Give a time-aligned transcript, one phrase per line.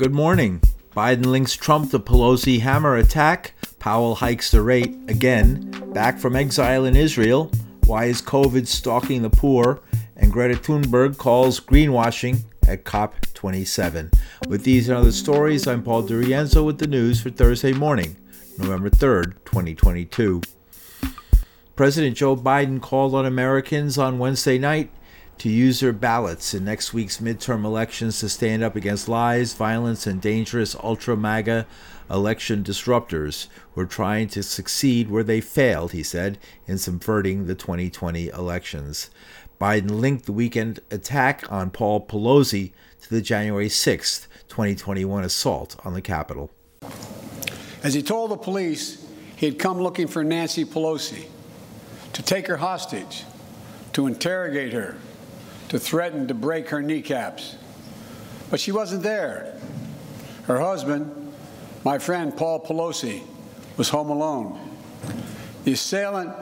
[0.00, 0.62] Good morning.
[0.96, 3.52] Biden links Trump to Pelosi hammer attack.
[3.78, 5.70] Powell hikes the rate again.
[5.92, 7.50] Back from exile in Israel.
[7.84, 9.82] Why is COVID stalking the poor?
[10.16, 14.18] And Greta Thunberg calls greenwashing at COP27.
[14.48, 18.16] With these and other stories, I'm Paul DiRienzo with the news for Thursday morning,
[18.56, 20.40] November 3rd, 2022.
[21.76, 24.90] President Joe Biden called on Americans on Wednesday night
[25.40, 30.06] to use their ballots in next week's midterm elections to stand up against lies, violence,
[30.06, 31.66] and dangerous ultra MAGA
[32.10, 36.36] election disruptors who are trying to succeed where they failed, he said,
[36.66, 39.08] in subverting the 2020 elections.
[39.58, 45.94] Biden linked the weekend attack on Paul Pelosi to the January 6, 2021 assault on
[45.94, 46.50] the Capitol.
[47.82, 51.28] As he told the police, he had come looking for Nancy Pelosi
[52.12, 53.24] to take her hostage,
[53.94, 54.98] to interrogate her,
[55.70, 57.56] to threaten to break her kneecaps.
[58.50, 59.56] But she wasn't there.
[60.42, 61.32] Her husband,
[61.84, 63.22] my friend Paul Pelosi,
[63.76, 64.58] was home alone.
[65.64, 66.32] The assailant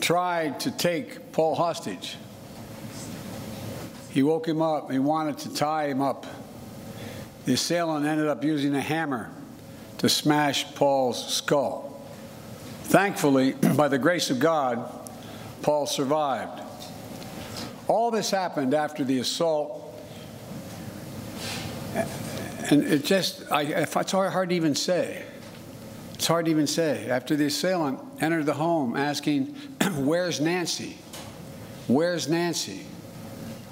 [0.00, 2.16] tried to take Paul hostage.
[4.10, 4.90] He woke him up.
[4.90, 6.24] He wanted to tie him up.
[7.44, 9.30] The assailant ended up using a hammer
[9.98, 12.02] to smash Paul's skull.
[12.84, 14.88] Thankfully, by the grace of God,
[15.60, 16.62] Paul survived.
[17.88, 19.82] All this happened after the assault.
[22.70, 25.24] And it just, I, it's hard to even say.
[26.14, 27.08] It's hard to even say.
[27.08, 29.54] After the assailant entered the home asking,
[29.96, 30.98] Where's Nancy?
[31.86, 32.86] Where's Nancy?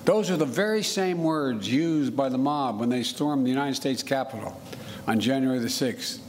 [0.04, 3.74] Those are the very same words used by the mob when they stormed the United
[3.74, 4.60] States Capitol
[5.06, 6.20] on January the 6th.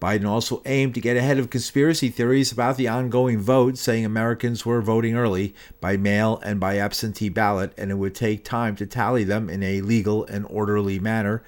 [0.00, 4.64] Biden also aimed to get ahead of conspiracy theories about the ongoing vote, saying Americans
[4.64, 8.86] were voting early by mail and by absentee ballot, and it would take time to
[8.86, 11.42] tally them in a legal and orderly manner.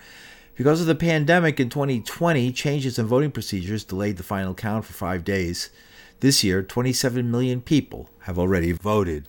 [0.56, 4.92] Because of the pandemic in 2020, changes in voting procedures delayed the final count for
[4.92, 5.70] five days.
[6.18, 9.28] This year, 27 million people have already voted.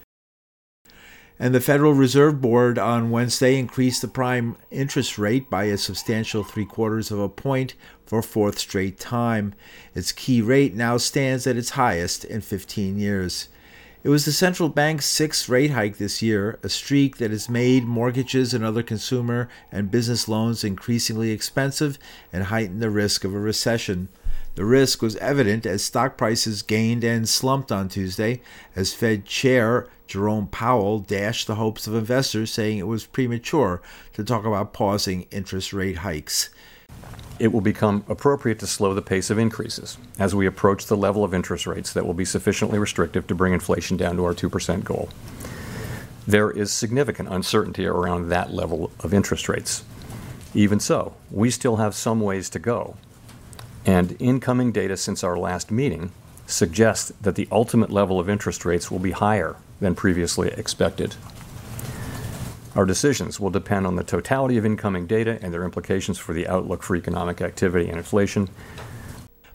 [1.41, 6.43] And the Federal Reserve Board on Wednesday increased the prime interest rate by a substantial
[6.43, 7.73] three quarters of a point
[8.05, 9.55] for a fourth straight time.
[9.95, 13.47] Its key rate now stands at its highest in 15 years.
[14.03, 17.85] It was the central bank's sixth rate hike this year, a streak that has made
[17.85, 21.97] mortgages and other consumer and business loans increasingly expensive
[22.31, 24.09] and heightened the risk of a recession.
[24.55, 28.41] The risk was evident as stock prices gained and slumped on Tuesday,
[28.75, 33.81] as Fed Chair Jerome Powell dashed the hopes of investors, saying it was premature
[34.11, 36.49] to talk about pausing interest rate hikes.
[37.39, 41.23] It will become appropriate to slow the pace of increases as we approach the level
[41.23, 44.83] of interest rates that will be sufficiently restrictive to bring inflation down to our 2%
[44.83, 45.07] goal.
[46.27, 49.85] There is significant uncertainty around that level of interest rates.
[50.53, 52.97] Even so, we still have some ways to go
[53.85, 56.11] and incoming data since our last meeting
[56.45, 61.15] suggests that the ultimate level of interest rates will be higher than previously expected.
[62.75, 66.47] Our decisions will depend on the totality of incoming data and their implications for the
[66.47, 68.49] outlook for economic activity and inflation.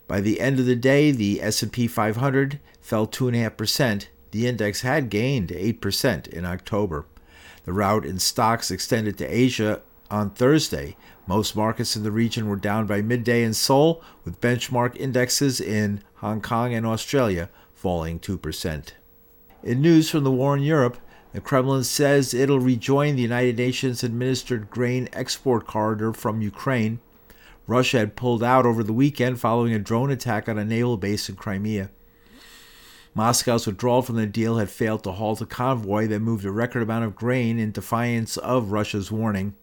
[0.06, 4.06] By the end of the day, the S&P 500 fell 2.5%.
[4.32, 7.06] The index had gained 8% in October.
[7.64, 9.80] The rout in stocks extended to Asia
[10.10, 10.96] on Thursday.
[11.26, 16.02] Most markets in the region were down by midday in Seoul, with benchmark indexes in
[16.16, 18.92] Hong Kong and Australia falling 2%.
[19.62, 20.98] In news from the war in Europe,
[21.32, 27.00] the Kremlin says it'll rejoin the United Nations administered grain export corridor from Ukraine.
[27.66, 31.28] Russia had pulled out over the weekend following a drone attack on a naval base
[31.28, 31.90] in Crimea.
[33.14, 36.82] Moscow's withdrawal from the deal had failed to halt a convoy that moved a record
[36.82, 39.54] amount of grain in defiance of Russia's warning.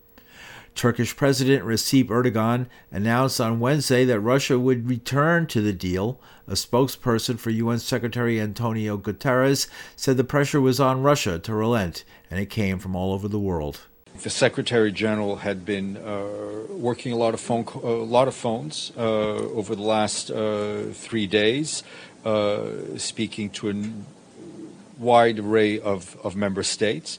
[0.76, 6.20] Turkish President Recep Erdogan announced on Wednesday that Russia would return to the deal.
[6.48, 12.04] A spokesperson for UN Secretary Antonio Guterres said the pressure was on Russia to relent,
[12.30, 13.82] and it came from all over the world.
[14.22, 18.92] The Secretary General had been uh, working a lot of phone, a lot of phones
[18.96, 21.84] uh, over the last uh, three days,
[22.24, 23.74] uh, speaking to a
[25.00, 27.18] wide array of, of member states.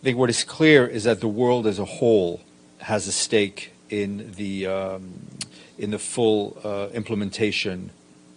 [0.00, 2.40] I think what is clear is that the world as a whole
[2.80, 5.12] has a stake in the um,
[5.78, 7.90] in the full uh, implementation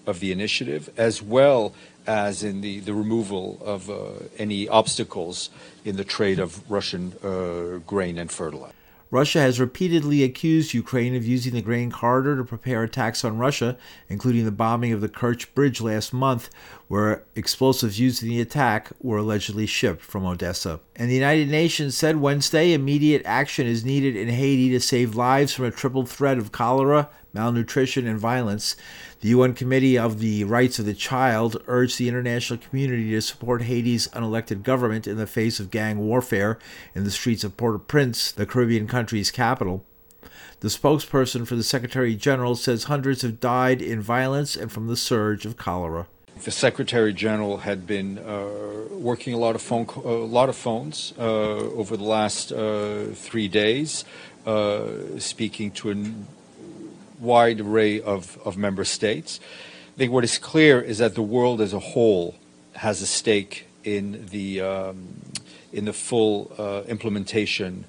[0.05, 1.73] of the initiative, as well
[2.05, 5.49] as in the, the removal of uh, any obstacles
[5.85, 8.73] in the trade of Russian uh, grain and fertilizer.
[9.13, 13.77] Russia has repeatedly accused Ukraine of using the grain corridor to prepare attacks on Russia,
[14.09, 16.49] including the bombing of the Kerch Bridge last month,
[16.87, 20.79] where explosives used in the attack were allegedly shipped from Odessa.
[20.95, 25.51] And the United Nations said Wednesday immediate action is needed in Haiti to save lives
[25.51, 28.75] from a triple threat of cholera, malnutrition, and violence.
[29.21, 33.63] The UN Committee of the Rights of the Child urged the international community to support
[33.63, 36.59] Haiti's unelected government in the face of gang warfare
[36.93, 39.83] in the streets of Port au Prince, the Caribbean country's capital.
[40.59, 44.95] The spokesperson for the Secretary General says hundreds have died in violence and from the
[44.95, 46.07] surge of cholera.
[46.43, 48.49] The Secretary General had been uh,
[48.91, 53.47] working a lot of phone, a lot of phones uh, over the last uh, three
[53.47, 54.03] days,
[54.45, 54.87] uh,
[55.19, 59.39] speaking to a wide array of, of member states.
[59.95, 62.35] I think what is clear is that the world as a whole
[62.73, 65.21] has a stake in the um,
[65.71, 66.51] in the full
[66.89, 67.85] implementation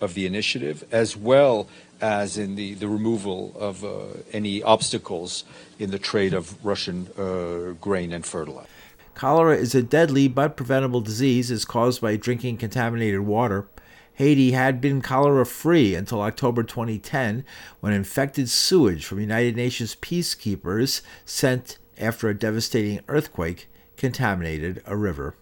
[0.00, 1.68] of the initiative, as well
[2.00, 5.44] as in the, the removal of uh, any obstacles
[5.78, 8.68] in the trade of Russian uh, grain and fertilizer.
[9.14, 11.50] Cholera is a deadly but preventable disease.
[11.50, 13.66] It's caused by drinking contaminated water.
[14.14, 17.44] Haiti had been cholera free until October 2010
[17.80, 25.34] when infected sewage from United Nations peacekeepers sent after a devastating earthquake contaminated a river.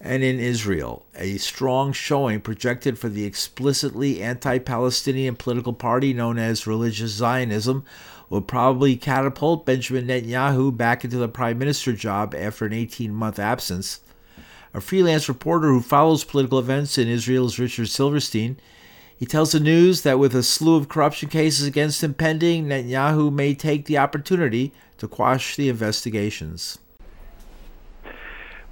[0.00, 6.38] And in Israel, a strong showing projected for the explicitly anti Palestinian political party known
[6.38, 7.84] as Religious Zionism
[8.28, 13.38] will probably catapult Benjamin Netanyahu back into the prime minister job after an 18 month
[13.38, 14.00] absence.
[14.74, 18.56] A freelance reporter who follows political events in Israel is Richard Silverstein.
[19.16, 23.32] He tells the news that with a slew of corruption cases against him pending, Netanyahu
[23.32, 26.78] may take the opportunity to quash the investigations.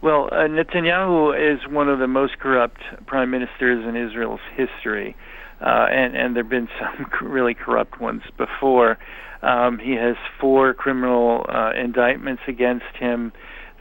[0.03, 5.17] Well, uh, Netanyahu is one of the most corrupt prime ministers in Israel's history,
[5.61, 8.99] uh, and and there've been some really corrupt ones before.
[9.43, 13.33] Um, he has four criminal uh, indictments against him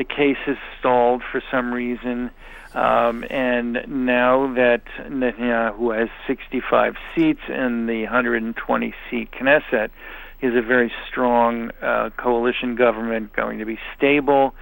[0.02, 2.32] the case is stalled for some reason.
[2.74, 9.90] Um, and now that Netanyahu has 65 seats in the 120 seat Knesset,
[10.40, 14.56] he has a very strong uh, coalition government going to be stable.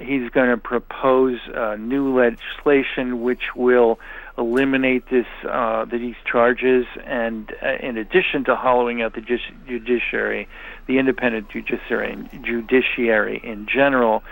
[0.00, 3.98] He's going to propose uh, new legislation which will
[4.38, 9.20] eliminate this uh, these charges, and uh, in addition to hollowing out the
[9.66, 10.48] judiciary,
[10.86, 14.22] the independent judiciary, judiciary in general,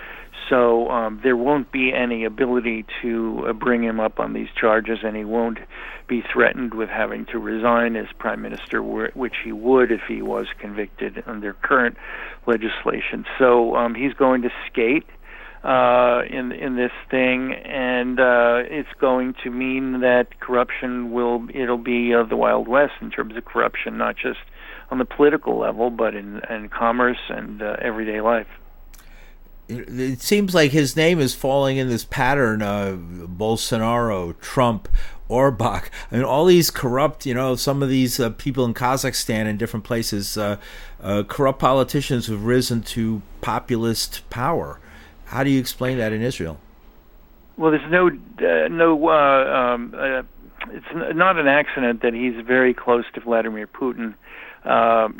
[0.48, 4.98] so um, there won't be any ability to uh, bring him up on these charges,
[5.02, 5.58] and he won't
[6.06, 10.46] be threatened with having to resign as prime minister, which he would if he was
[10.58, 11.96] convicted under current
[12.46, 13.24] legislation.
[13.38, 15.06] So um, he's going to skate
[15.64, 21.78] uh, in in this thing, and uh, it's going to mean that corruption will it'll
[21.78, 24.40] be uh, the wild west in terms of corruption, not just
[24.90, 28.48] on the political level, but in in commerce and uh, everyday life
[29.68, 32.98] it seems like his name is falling in this pattern of
[33.38, 34.88] Bolsonaro, Trump,
[35.28, 35.88] Orbach.
[36.10, 39.58] I mean, all these corrupt, you know, some of these uh, people in Kazakhstan and
[39.58, 40.58] different places, uh,
[41.02, 44.80] uh, corrupt politicians who've risen to populist power.
[45.34, 46.60] How do you explain that in Israel?
[47.56, 49.08] Well, there's no, uh, no.
[49.08, 50.22] Uh, um, uh,
[50.70, 50.86] it's
[51.16, 54.14] not an accident that he's very close to Vladimir Putin.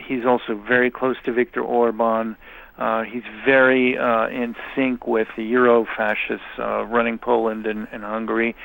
[0.07, 2.37] he's also very close to Viktor Orban.
[2.77, 8.03] Uh, he's very uh, in sync with the Euro fascists uh, running Poland and, and
[8.03, 8.57] Hungary.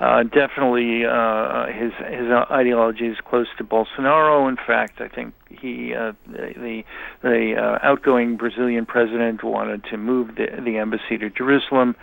[0.00, 4.48] Uh, definitely, uh, his his ideology is close to Bolsonaro.
[4.48, 6.84] In fact, I think he uh, the
[7.22, 11.96] the uh, outgoing Brazilian president wanted to move the, the embassy to Jerusalem.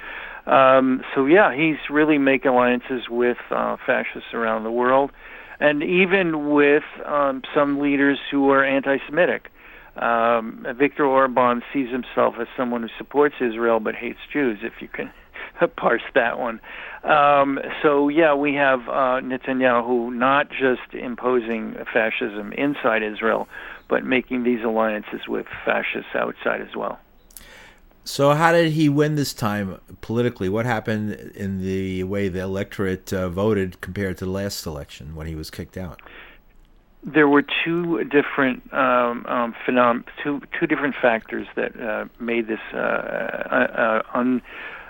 [0.46, 5.12] Um, so yeah, he's really making alliances with uh, fascists around the world,
[5.60, 9.50] and even with um, some leaders who are anti-Semitic.
[9.98, 14.88] Um, Viktor Orban sees himself as someone who supports Israel but hates Jews, if you
[14.88, 15.12] can
[15.78, 16.60] parse that one.
[17.04, 23.48] Um, so, yeah, we have uh, Netanyahu not just imposing fascism inside Israel,
[23.88, 27.00] but making these alliances with fascists outside as well.
[28.08, 30.48] So, how did he win this time politically?
[30.48, 35.26] What happened in the way the electorate uh, voted compared to the last election when
[35.26, 36.02] he was kicked out?
[37.06, 42.60] There were two different um, um, phenom- two two different factors that uh, made this
[42.74, 44.42] uh, uh, un-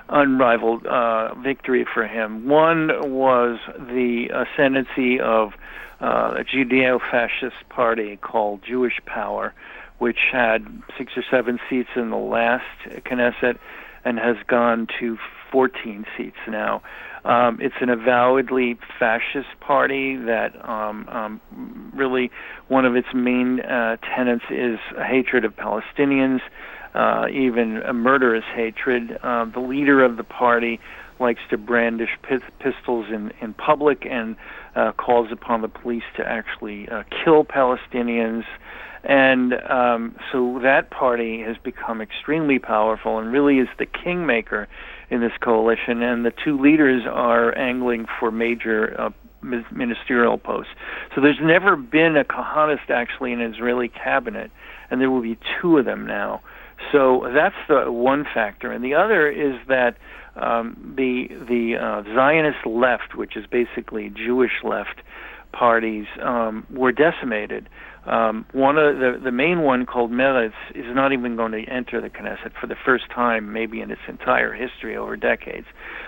[0.08, 2.48] unrivaled uh, victory for him.
[2.48, 5.54] One was the ascendancy of
[6.02, 9.54] uh, a Judeo-fascist party called Jewish Power,
[9.98, 10.66] which had
[10.98, 13.58] six or seven seats in the last Knesset
[14.06, 15.18] and has gone to
[15.52, 16.82] 14 seats now.
[17.26, 22.30] Um, it's an avowedly fascist party that um, um, really
[22.68, 26.42] one of its main uh, tenets is hatred of Palestinians,
[26.94, 29.18] uh, even a murderous hatred.
[29.24, 30.80] Uh, the leader of the party
[31.20, 32.12] likes to brandish
[32.60, 34.36] pistols in, in public and
[34.76, 38.44] uh, calls upon the police to actually uh, kill Palestinians.
[39.04, 44.68] And um, so that party has become extremely powerful and really is the kingmaker
[45.10, 46.02] in this coalition.
[46.02, 49.10] And the two leaders are angling for major uh,
[49.42, 50.72] ministerial posts.
[51.14, 54.52] So there's never been a Kahanist actually in Israeli cabinet,
[54.90, 56.42] and there will be two of them now.
[56.92, 58.72] So that's the one factor.
[58.72, 59.98] And the other is that
[60.36, 65.02] um, the the uh, Zionist left, which is basically Jewish left
[65.56, 67.70] parties, um, were decimated.
[68.06, 72.00] Um, one of the the main one called Meretz is not even going to enter
[72.00, 75.66] the Knesset for the first time, maybe in its entire history over decades.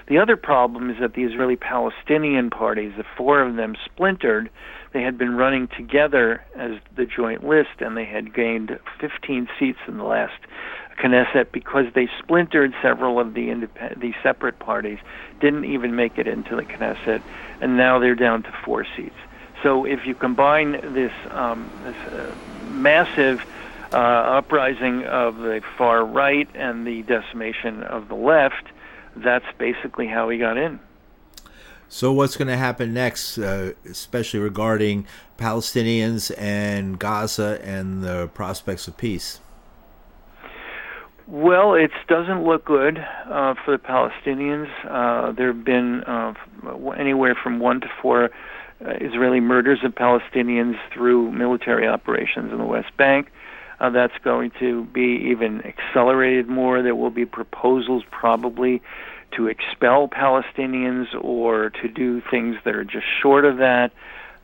[0.07, 4.49] The other problem is that the Israeli-Palestinian parties, the four of them, splintered.
[4.93, 9.79] They had been running together as the joint list, and they had gained 15 seats
[9.87, 10.39] in the last
[10.97, 14.99] Knesset because they splintered several of the independent, the separate parties,
[15.39, 17.21] didn't even make it into the Knesset,
[17.61, 19.15] and now they're down to four seats.
[19.63, 22.35] So if you combine this um, this uh,
[22.71, 23.45] massive
[23.91, 28.67] uh, uprising of the far right and the decimation of the left,
[29.15, 30.79] that's basically how he got in.
[31.89, 38.89] So, what's going to happen next, uh, especially regarding Palestinians and Gaza and the prospects
[38.89, 39.39] of peace?
[41.27, 44.69] Well, it doesn't look good uh, for the Palestinians.
[44.85, 46.33] Uh, there have been uh,
[46.97, 48.31] anywhere from one to four
[48.85, 53.29] uh, Israeli murders of Palestinians through military operations in the West Bank.
[53.79, 56.81] Uh, that's going to be even accelerated more.
[56.81, 58.81] There will be proposals probably
[59.35, 63.91] to expel Palestinians or to do things that are just short of that.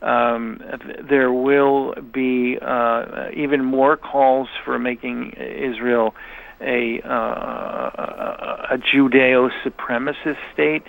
[0.02, 0.60] Um,
[1.08, 6.14] there will be uh, even more calls for making Israel
[6.60, 10.84] a, uh, a Judeo supremacist state.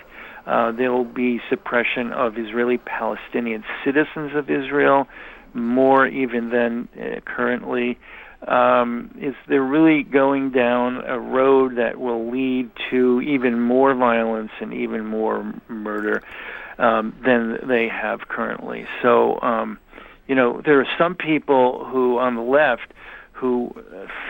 [0.46, 5.08] Uh, there will be suppression of Israeli Palestinian citizens of Israel,
[5.54, 7.98] more even than uh, currently.
[8.46, 14.50] Um, is they're really going down a road that will lead to even more violence
[14.60, 16.22] and even more murder
[16.78, 18.86] um, than they have currently.
[19.02, 19.78] So, um,
[20.28, 22.92] you know, there are some people who on the left
[23.32, 23.70] who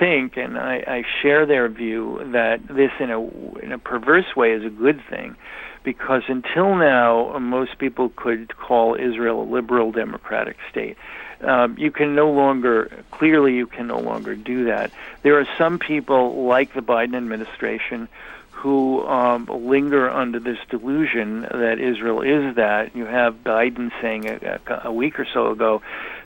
[0.00, 3.20] think, and I, I share their view, that this, in a
[3.58, 5.37] in a perverse way, is a good thing,
[5.87, 10.97] because until now, most people could call Israel a liberal democratic state.
[11.40, 14.90] Um, you can no longer, clearly, you can no longer do that.
[15.23, 18.09] There are some people, like the Biden administration,
[18.50, 22.97] who um, linger under this delusion that Israel is that.
[22.97, 25.83] You have Biden saying a, a week or so ago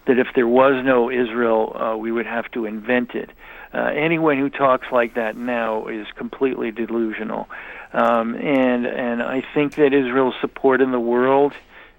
[0.07, 3.29] that if there was no Israel, uh, we would have to invent it.
[3.75, 7.47] Uh, anyone who talks like that now is completely delusional,
[7.93, 11.53] um, and and I think that Israel's support in the world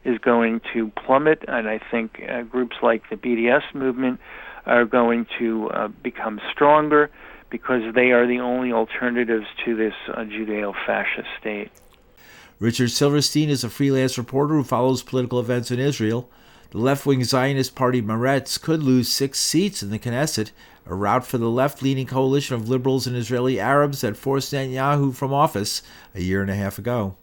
[0.03, 4.19] is going to plummet, and I think uh, groups like the BDS movement
[4.65, 7.09] are going to uh, become stronger
[7.49, 11.71] because they are the only alternatives to this uh, Judeo-fascist state.
[12.59, 16.29] Richard Silverstein is a freelance reporter who follows political events in Israel.
[16.69, 20.51] The left wing Zionist party Meretz could lose six seats in the Knesset,
[20.85, 25.13] a rout for the left leaning coalition of liberals and Israeli Arabs that forced Netanyahu
[25.13, 25.81] from office
[26.15, 27.15] a year and a half ago.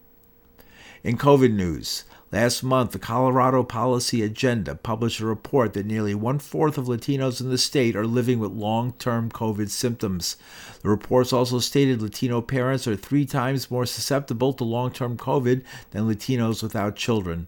[1.03, 6.39] In COVID news, Last month, the Colorado Policy Agenda published a report that nearly one
[6.39, 10.37] fourth of Latinos in the state are living with long term COVID symptoms.
[10.83, 15.63] The reports also stated Latino parents are three times more susceptible to long term COVID
[15.93, 17.47] than Latinos without children.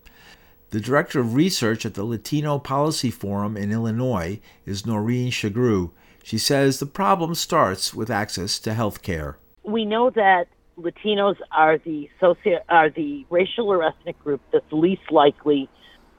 [0.71, 5.91] The director of research at the Latino Policy Forum in Illinois is Noreen Shagru.
[6.23, 9.39] She says the problem starts with access to health care.
[9.63, 10.49] We know that
[10.79, 15.69] Latinos are the socio are the racial or ethnic group that's least likely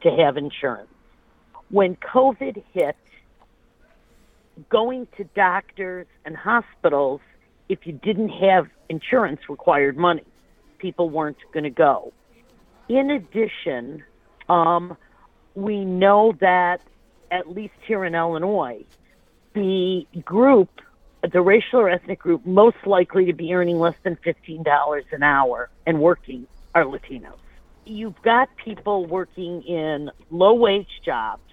[0.04, 0.90] to have insurance.
[1.70, 2.96] When COVID hit,
[4.70, 7.22] going to doctors and hospitals
[7.72, 10.26] if you didn't have insurance required money.
[10.78, 12.12] People weren't going to go.
[12.90, 14.04] In addition,
[14.50, 14.98] um,
[15.56, 16.82] we know that,
[17.32, 18.84] at least here in Illinois,
[19.54, 20.70] the group,
[21.32, 25.70] the racial or ethnic group most likely to be earning less than $15 an hour
[25.86, 27.38] and working are Latinos.
[27.86, 31.44] You've got people working in low wage jobs.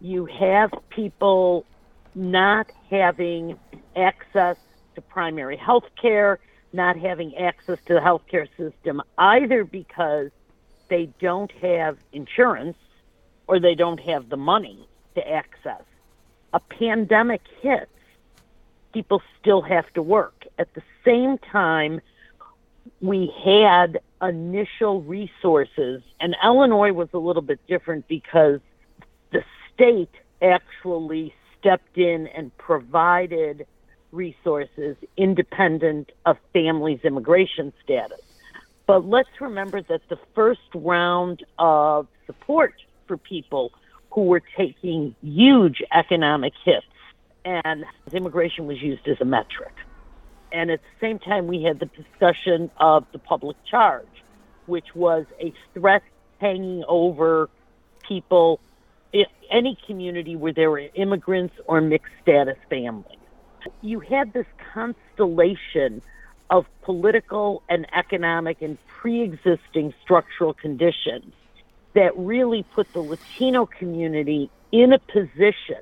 [0.00, 1.66] You have people
[2.14, 3.58] not having
[3.96, 4.56] access
[4.94, 6.38] to primary health care.
[6.74, 10.30] not having access to the health care system either because
[10.88, 12.78] they don't have insurance
[13.46, 15.82] or they don't have the money to access.
[16.52, 17.90] A pandemic hits,
[18.92, 20.46] people still have to work.
[20.58, 22.00] At the same time,
[23.00, 28.60] we had initial resources, and Illinois was a little bit different because
[29.30, 33.66] the state actually stepped in and provided
[34.10, 38.20] resources independent of families' immigration status.
[38.86, 42.74] But let's remember that the first round of support
[43.06, 43.72] for people
[44.12, 46.86] who were taking huge economic hits
[47.44, 49.72] and immigration was used as a metric.
[50.52, 54.06] And at the same time, we had the discussion of the public charge,
[54.66, 56.02] which was a threat
[56.40, 57.48] hanging over
[58.06, 58.60] people,
[59.50, 63.18] any community where there were immigrants or mixed status families.
[63.80, 66.02] You had this constellation
[66.50, 71.32] of political and economic and pre existing structural conditions
[71.94, 75.80] that really put the Latino community in a position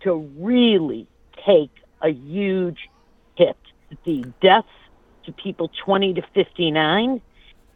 [0.00, 1.06] to really
[1.44, 2.88] take a huge
[3.36, 3.56] hit.
[4.04, 4.68] The deaths
[5.24, 7.20] to people 20 to 59,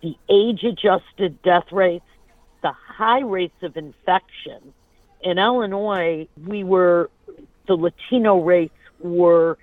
[0.03, 2.05] the age adjusted death rates,
[2.63, 4.73] the high rates of infection.
[5.21, 7.11] In Illinois, we were,
[7.67, 9.59] the Latino rates were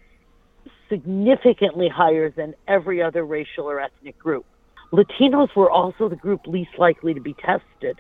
[0.90, 4.46] significantly higher than every other racial or ethnic group.
[4.94, 8.00] Latinos were also the group least likely to be tested.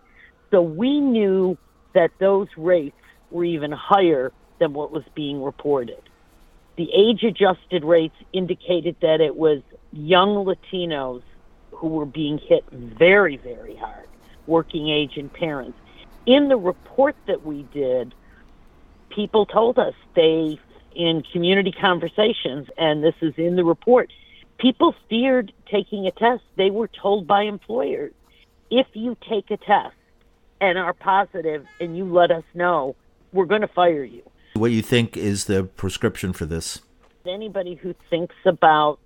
[0.51, 1.57] So we knew
[1.93, 2.95] that those rates
[3.31, 6.01] were even higher than what was being reported.
[6.75, 11.23] The age adjusted rates indicated that it was young Latinos
[11.71, 14.07] who were being hit very, very hard,
[14.45, 15.77] working age and parents.
[16.27, 18.13] In the report that we did,
[19.09, 20.59] people told us they,
[20.95, 24.11] in community conversations, and this is in the report,
[24.57, 26.43] people feared taking a test.
[26.55, 28.13] They were told by employers
[28.69, 29.95] if you take a test
[30.59, 32.95] and are positive and you let us know,
[33.31, 34.23] we're going to fire you.
[34.53, 36.79] What you think is the prescription for this?
[37.25, 38.99] Anybody who thinks about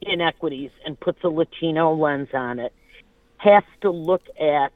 [0.00, 2.72] inequities and puts a Latino lens on it
[3.38, 4.72] has to look at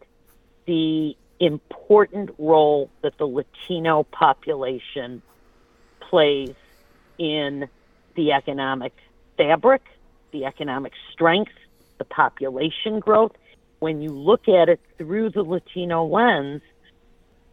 [0.66, 5.23] the important role that the Latino population
[6.00, 6.54] plays
[7.19, 7.69] in
[8.15, 8.93] the economic
[9.36, 9.82] fabric,
[10.32, 11.52] the economic strength,
[11.99, 13.32] the population growth.
[13.78, 16.62] When you look at it through the Latino lens,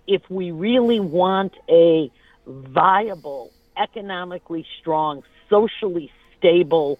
[0.07, 2.11] if we really want a
[2.45, 6.99] viable, economically strong, socially stable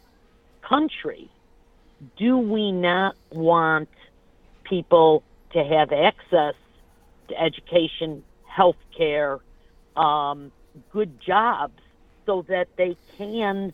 [0.62, 1.30] country,
[2.18, 3.90] do we not want
[4.64, 6.56] people to have access
[7.28, 9.40] to education, health care,
[9.96, 10.52] um,
[10.92, 11.80] good jobs
[12.26, 13.74] so that they can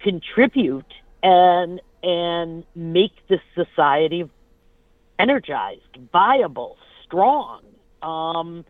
[0.00, 4.28] contribute and and make this society
[5.18, 7.62] energized, viable, strong.
[8.02, 8.64] Um,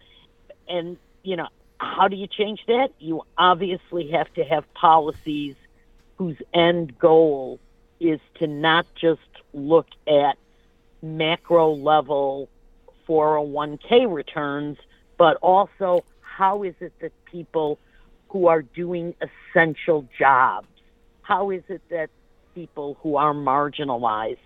[0.68, 2.90] and you know, how do you change that?
[2.98, 5.54] You obviously have to have policies
[6.16, 7.60] whose end goal
[8.00, 9.20] is to not just
[9.52, 10.36] look at
[11.02, 12.48] macro level
[13.08, 14.78] 401k returns,
[15.16, 17.78] but also how is it that people
[18.28, 20.68] who are doing essential jobs,
[21.30, 22.10] how is it that
[22.56, 24.36] people who are marginalized,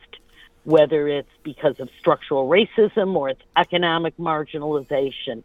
[0.64, 5.42] whether it's because of structural racism or it's economic marginalization,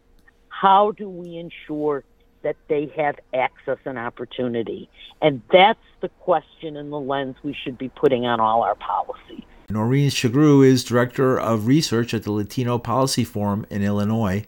[0.50, 2.04] how do we ensure
[2.42, 4.90] that they have access and opportunity?
[5.22, 9.42] And that's the question and the lens we should be putting on all our policies.
[9.70, 14.44] Noreen Shagru is Director of Research at the Latino Policy Forum in Illinois.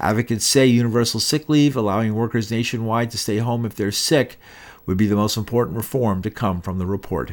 [0.00, 4.36] Advocates say universal sick leave, allowing workers nationwide to stay home if they're sick,
[4.86, 7.32] would be the most important reform to come from the report.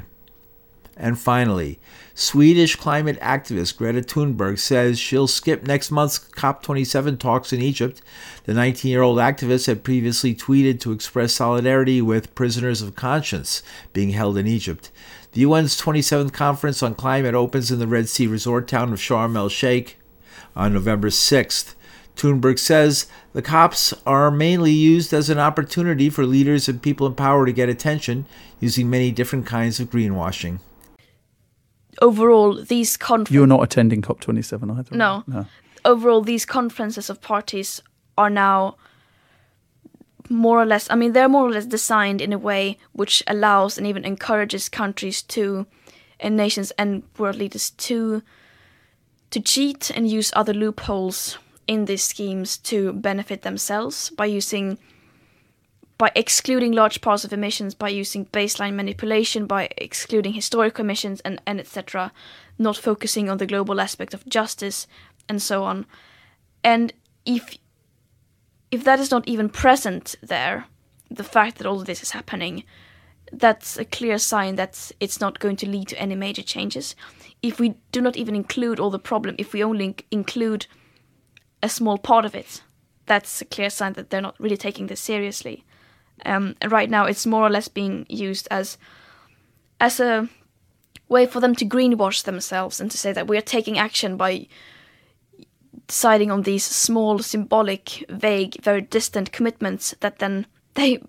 [0.97, 1.79] And finally,
[2.13, 8.01] Swedish climate activist Greta Thunberg says she'll skip next month's COP27 talks in Egypt.
[8.43, 13.63] The 19 year old activist had previously tweeted to express solidarity with prisoners of conscience
[13.93, 14.91] being held in Egypt.
[15.31, 19.35] The UN's 27th Conference on Climate opens in the Red Sea resort town of Sharm
[19.35, 19.97] el Sheikh
[20.55, 21.73] on November 6th.
[22.15, 27.15] Thunberg says the COPs are mainly used as an opportunity for leaders and people in
[27.15, 28.25] power to get attention
[28.59, 30.59] using many different kinds of greenwashing
[32.01, 33.33] overall, these conferences.
[33.33, 34.95] You're not attending COP27 either.
[34.95, 35.23] No.
[35.27, 35.45] no.
[35.85, 37.81] Overall, these conferences of parties
[38.17, 38.77] are now
[40.29, 43.77] more or less, I mean, they're more or less designed in a way which allows
[43.77, 45.65] and even encourages countries to,
[46.19, 48.21] and nations and world leaders to,
[49.31, 54.77] to cheat and use other loopholes in these schemes to benefit themselves by using
[55.97, 61.39] by excluding large parts of emissions, by using baseline manipulation, by excluding historical emissions, and,
[61.45, 62.11] and etc.,
[62.57, 64.87] not focusing on the global aspect of justice,
[65.29, 65.85] and so on.
[66.63, 66.91] And
[67.23, 67.55] if
[68.71, 70.65] if that is not even present there,
[71.11, 72.63] the fact that all of this is happening,
[73.31, 76.95] that's a clear sign that it's not going to lead to any major changes.
[77.43, 80.65] If we do not even include all the problem, if we only include
[81.63, 82.61] a small part of it,
[83.05, 85.63] that's a clear sign that they're not really taking this seriously.
[86.25, 88.77] Um, right now, it's more or less being used as
[89.79, 90.29] as a
[91.09, 94.47] way for them to greenwash themselves and to say that we are taking action by
[95.87, 100.45] deciding on these small, symbolic, vague, very distant commitments that then
[100.75, 101.01] they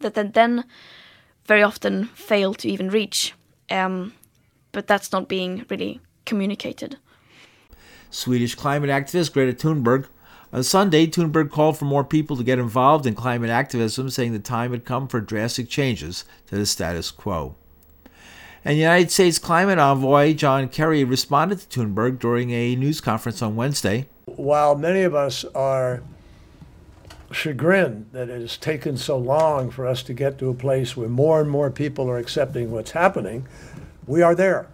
[0.00, 0.64] that then, then
[1.46, 3.34] very often fail to even reach.
[3.70, 4.12] Um,
[4.70, 6.98] but that's not being really communicated.
[8.10, 10.06] Swedish climate activist Greta Thunberg.
[10.52, 14.38] On Sunday, Thunberg called for more people to get involved in climate activism, saying the
[14.38, 17.54] time had come for drastic changes to the status quo.
[18.64, 23.56] And United States climate envoy John Kerry responded to Thunberg during a news conference on
[23.56, 24.06] Wednesday.
[24.24, 26.02] While many of us are
[27.30, 31.08] chagrined that it has taken so long for us to get to a place where
[31.08, 33.46] more and more people are accepting what's happening,
[34.06, 34.68] we are there.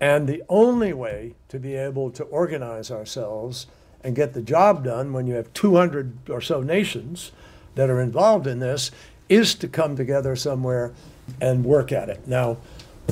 [0.00, 3.66] And the only way to be able to organize ourselves
[4.02, 7.32] and get the job done when you have 200 or so nations
[7.74, 8.90] that are involved in this
[9.28, 10.92] is to come together somewhere
[11.40, 12.26] and work at it.
[12.26, 12.56] Now,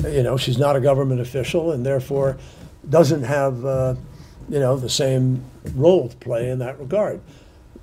[0.03, 2.37] you know, she's not a government official and therefore
[2.89, 3.95] doesn't have, uh,
[4.49, 5.43] you know, the same
[5.75, 7.21] role to play in that regard.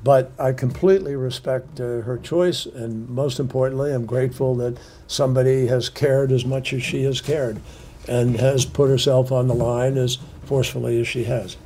[0.02, 5.88] But I completely respect uh, her choice, and most importantly, I'm grateful that somebody has
[5.88, 7.60] cared as much as she has cared
[8.08, 11.56] and has put herself on the line as forcefully as she has.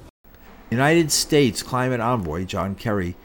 [0.71, 3.17] United States Climate Envoy John Kerry.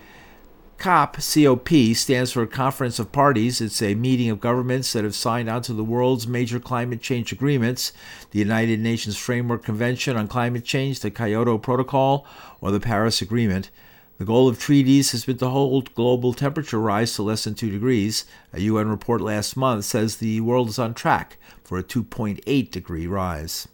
[0.77, 3.61] COP, COP, stands for Conference of Parties.
[3.61, 7.31] It's a meeting of governments that have signed on to the world's major climate change
[7.31, 7.93] agreements
[8.31, 12.27] the United Nations Framework Convention on Climate Change, the Kyoto Protocol,
[12.59, 13.69] or the Paris Agreement.
[14.17, 17.69] The goal of treaties has been to hold global temperature rise to less than 2
[17.69, 18.23] degrees.
[18.53, 23.07] A UN report last month says the world is on track for a 2.8 degree
[23.07, 23.67] rise.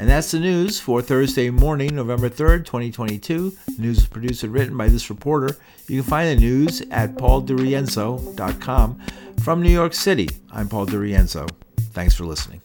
[0.00, 3.54] And that's the news for Thursday morning, November 3rd, 2022.
[3.66, 5.58] The news is produced and written by this reporter.
[5.88, 8.98] You can find the news at pauldirienzo.com.
[9.42, 11.50] From New York City, I'm Paul DiRienzo.
[11.92, 12.62] Thanks for listening.